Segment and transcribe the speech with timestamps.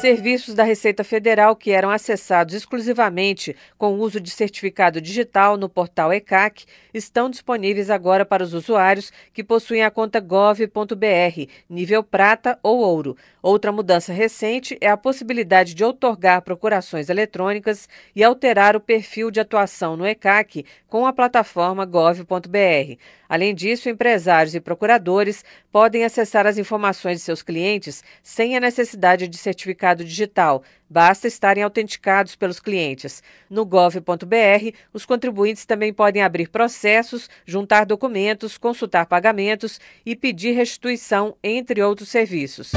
[0.00, 5.70] Serviços da Receita Federal que eram acessados exclusivamente com o uso de certificado digital no
[5.70, 12.58] portal ECAC estão disponíveis agora para os usuários que possuem a conta gov.br, nível prata
[12.62, 13.16] ou ouro.
[13.42, 19.40] Outra mudança recente é a possibilidade de outorgar procurações eletrônicas e alterar o perfil de
[19.40, 22.98] atuação no ECAC com a plataforma gov.br.
[23.28, 29.26] Além disso, empresários e procuradores podem acessar as informações de seus clientes sem a necessidade
[29.26, 30.62] de certificado digital.
[30.88, 33.22] Basta estarem autenticados pelos clientes.
[33.50, 41.36] No gov.br, os contribuintes também podem abrir processos, juntar documentos, consultar pagamentos e pedir restituição,
[41.42, 42.72] entre outros serviços.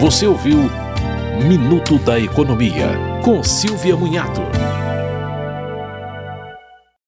[0.00, 0.58] Você ouviu
[1.46, 2.88] Minuto da Economia,
[3.24, 4.77] com Silvia Munhato.